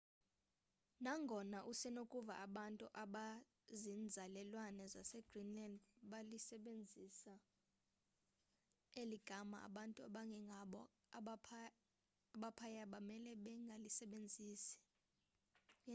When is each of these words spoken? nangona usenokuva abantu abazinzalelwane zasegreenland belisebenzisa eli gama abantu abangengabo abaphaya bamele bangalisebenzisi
nangona 1.03 1.59
usenokuva 1.71 2.33
abantu 2.45 2.85
abazinzalelwane 3.03 4.83
zasegreenland 4.93 5.75
belisebenzisa 6.09 7.33
eli 9.01 9.17
gama 9.27 9.57
abantu 9.67 9.99
abangengabo 10.07 10.79
abaphaya 12.37 12.83
bamele 12.91 13.31
bangalisebenzisi 13.45 14.73